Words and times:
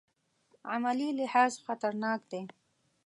عملي 0.73 1.09
لحاظ 1.19 1.51
خطرناک 1.65 2.19
دی. 2.31 2.41